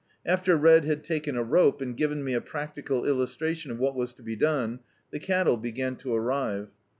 After 0.25 0.57
Red 0.57 0.83
had 0.83 1.03
taken 1.03 1.35
a 1.37 1.43
rope, 1.43 1.79
and 1.79 1.95
given 1.95 2.23
me 2.23 2.33
a 2.33 2.41
practical 2.41 3.05
illustration 3.05 3.69
of 3.69 3.77
what 3.77 3.93
was 3.95 4.13
to 4.13 4.23
be 4.23 4.35
done, 4.35 4.79
the 5.11 5.19
cattle 5.19 5.57
began 5.57 5.95
to 5.97 6.11
arrive. 6.15 6.69